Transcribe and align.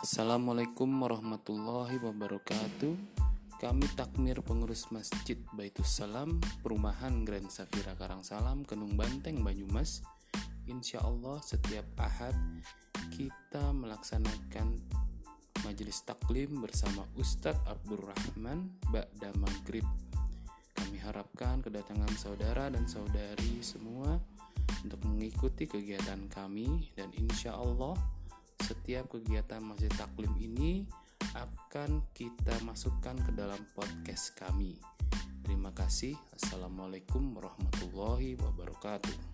Assalamualaikum 0.00 0.88
warahmatullahi 1.04 2.00
wabarakatuh. 2.00 2.96
Kami 3.60 3.84
takmir 3.92 4.40
pengurus 4.40 4.88
Masjid 4.88 5.36
Baitus 5.52 5.92
Salam 5.92 6.40
Perumahan 6.64 7.20
Grand 7.28 7.52
Safira 7.52 7.92
Karangsalam 7.92 8.64
Kenung 8.64 8.96
Banteng 8.96 9.44
Banyumas. 9.44 10.00
Insya 10.64 11.04
Allah 11.04 11.36
setiap 11.44 11.84
ahad 12.00 12.32
kita 13.12 13.76
melaksanakan 13.76 14.80
majelis 15.68 16.00
taklim 16.08 16.64
bersama 16.64 17.04
Ustadz 17.20 17.60
Abdurrahman 17.68 18.80
Ba'da 18.88 19.36
Maghrib. 19.36 19.84
Kami 20.80 20.96
harapkan 21.04 21.60
kedatangan 21.60 22.16
saudara 22.16 22.72
dan 22.72 22.88
saudari 22.88 23.60
semua 23.60 24.16
untuk 24.80 25.04
mengikuti 25.04 25.68
kegiatan 25.68 26.24
kami 26.32 26.88
dan 26.96 27.12
insya 27.20 27.52
Allah 27.52 28.00
setiap 28.70 29.10
kegiatan 29.10 29.58
masjid 29.66 29.90
taklim 29.98 30.30
ini 30.38 30.86
akan 31.34 32.06
kita 32.14 32.54
masukkan 32.62 33.18
ke 33.18 33.34
dalam 33.34 33.58
podcast 33.74 34.30
kami. 34.38 34.78
Terima 35.42 35.74
kasih. 35.74 36.14
Assalamualaikum 36.38 37.34
warahmatullahi 37.34 38.38
wabarakatuh. 38.38 39.29